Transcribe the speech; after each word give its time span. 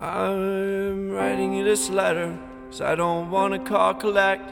I'm 0.00 1.12
writing 1.12 1.54
you 1.54 1.62
this 1.62 1.88
letter, 1.88 2.36
cause 2.68 2.80
I 2.80 2.96
don't 2.96 3.30
wanna 3.30 3.60
call 3.60 3.94
collect. 3.94 4.50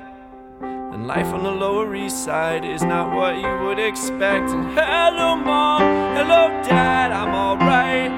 And 0.61 1.09
life 1.09 1.27
on 1.27 1.43
the 1.43 1.51
Lower 1.51 1.93
East 1.97 2.25
Side 2.25 2.65
is 2.65 2.85
not 2.85 3.13
what 3.13 3.37
you 3.37 3.67
would 3.67 3.81
expect. 3.81 4.51
And 4.51 4.67
hello, 4.79 5.35
mom, 5.35 5.83
hello, 6.15 6.47
dad, 6.63 7.11
I'm 7.11 7.35
alright. 7.35 8.13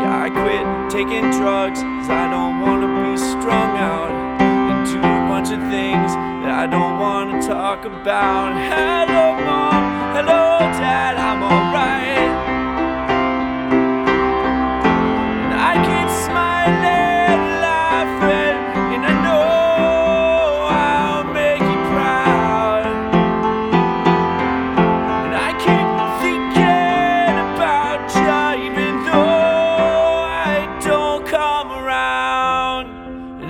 Yeah, 0.00 0.26
I 0.26 0.30
quit 0.30 0.90
taking 0.92 1.28
drugs, 1.32 1.82
cause 1.82 2.08
I 2.08 2.30
don't 2.30 2.60
wanna 2.60 2.86
be 2.86 3.16
strung 3.16 3.78
out. 3.78 4.12
And 4.40 4.86
do 4.86 4.98
a 4.98 5.28
bunch 5.28 5.50
of 5.50 5.58
things 5.70 6.14
that 6.14 6.52
I 6.52 6.66
don't 6.68 7.00
wanna 7.00 7.42
talk 7.42 7.84
about. 7.84 8.52
Hello, 8.54 9.34
mom, 9.44 10.14
hello, 10.14 10.58
dad, 10.78 11.16
I'm 11.16 11.42
alright. 11.42 12.29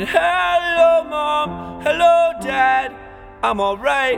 And 0.01 0.09
hello, 0.09 1.05
mom, 1.05 1.83
hello, 1.83 2.33
dad, 2.41 2.97
I'm 3.43 3.61
alright. 3.61 4.17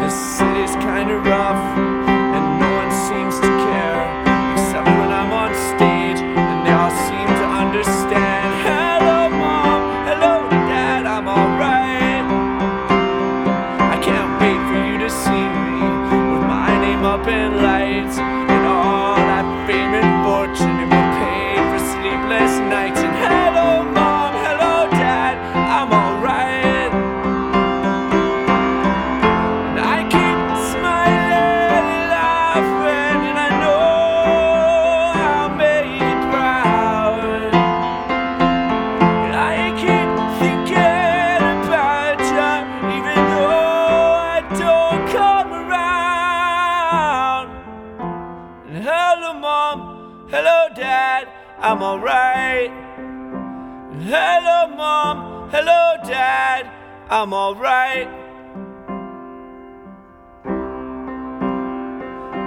The 0.00 0.08
city's 0.08 0.74
kinda 0.76 1.18
rough, 1.18 1.62
and 2.08 2.44
no 2.58 2.70
one 2.80 2.90
seems 2.90 3.38
to 3.40 3.50
care, 3.68 4.08
except 4.54 4.86
when 4.88 5.12
I'm 5.12 5.30
on 5.30 5.52
stage, 5.52 6.20
and 6.24 6.66
they 6.66 6.72
all 6.72 6.96
seem 7.08 7.28
to 7.42 7.46
understand. 7.60 8.48
Hello, 8.64 9.28
mom, 9.28 10.06
hello, 10.08 10.48
dad, 10.48 11.04
I'm 11.04 11.28
alright. 11.28 12.24
I 13.94 13.98
can't 14.00 14.40
wait 14.40 14.60
for 14.68 14.80
you 14.88 14.96
to 14.96 15.10
see 15.10 15.44
me 15.60 15.76
with 16.32 16.44
my 16.48 16.72
name 16.80 17.04
up 17.04 17.26
in 17.28 17.62
lights, 17.62 18.16
hello, 50.30 50.68
dad, 50.74 51.28
I'm 51.58 51.82
alright. 51.82 52.70
Hello, 54.02 54.68
mom, 54.76 55.50
hello, 55.50 55.96
dad, 56.04 56.70
I'm 57.10 57.32
alright. 57.32 58.08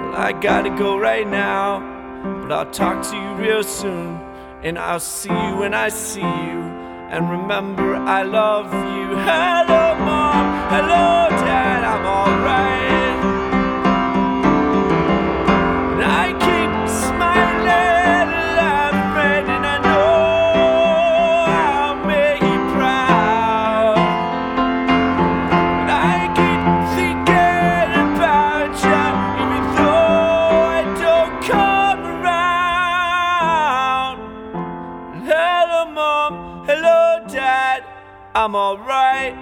Well, 0.00 0.14
I 0.16 0.32
gotta 0.40 0.70
go 0.70 0.98
right 0.98 1.26
now, 1.26 1.80
but 2.42 2.52
I'll 2.52 2.70
talk 2.70 3.02
to 3.10 3.16
you 3.16 3.34
real 3.34 3.62
soon. 3.62 4.20
And 4.62 4.78
I'll 4.78 5.00
see 5.00 5.28
you 5.28 5.56
when 5.56 5.74
I 5.74 5.88
see 5.88 6.20
you. 6.20 6.62
And 7.10 7.28
remember, 7.28 7.96
I 7.96 8.22
love 8.22 8.72
you. 8.72 9.16
Hello, 9.16 9.94
mom. 9.98 10.70
Hello, 10.70 11.28
dad. 11.44 11.61
Mom, 35.92 36.64
hello, 36.66 37.24
dad, 37.28 37.84
I'm 38.34 38.54
alright. 38.56 39.34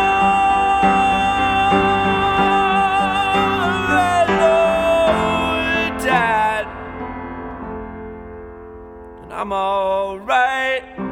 hello, 4.29 4.55
dad. 6.05 6.65
I'm 9.31 9.53
alright. 9.53 11.10